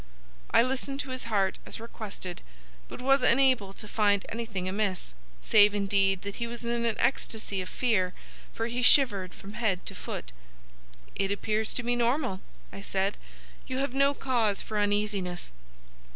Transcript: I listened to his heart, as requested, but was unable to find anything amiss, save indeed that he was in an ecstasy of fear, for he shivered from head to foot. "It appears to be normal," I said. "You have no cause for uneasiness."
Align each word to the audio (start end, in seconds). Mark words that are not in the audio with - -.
I 0.49 0.63
listened 0.63 0.99
to 1.01 1.11
his 1.11 1.25
heart, 1.25 1.59
as 1.63 1.79
requested, 1.79 2.41
but 2.87 3.03
was 3.03 3.21
unable 3.21 3.71
to 3.73 3.87
find 3.87 4.25
anything 4.29 4.67
amiss, 4.67 5.13
save 5.43 5.75
indeed 5.75 6.23
that 6.23 6.37
he 6.37 6.47
was 6.47 6.65
in 6.65 6.71
an 6.85 6.95
ecstasy 6.97 7.61
of 7.61 7.69
fear, 7.69 8.15
for 8.51 8.65
he 8.65 8.81
shivered 8.81 9.31
from 9.31 9.53
head 9.53 9.85
to 9.85 9.93
foot. 9.93 10.31
"It 11.13 11.29
appears 11.31 11.71
to 11.75 11.83
be 11.83 11.95
normal," 11.95 12.41
I 12.73 12.81
said. 12.81 13.15
"You 13.67 13.77
have 13.77 13.93
no 13.93 14.15
cause 14.15 14.59
for 14.59 14.79
uneasiness." 14.79 15.51